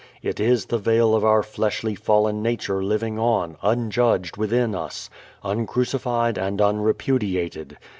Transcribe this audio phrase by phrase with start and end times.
[0.23, 5.11] It is the veil of our fleshly fallen nature living on, unjudged within us,
[5.43, 7.77] uncrucified and unrepudiated.